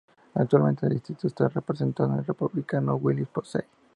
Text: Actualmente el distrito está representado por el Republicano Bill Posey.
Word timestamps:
Actualmente 0.33 0.87
el 0.87 0.93
distrito 0.93 1.27
está 1.27 1.47
representado 1.47 2.09
por 2.09 2.17
el 2.19 2.25
Republicano 2.25 2.97
Bill 2.99 3.27
Posey. 3.27 3.61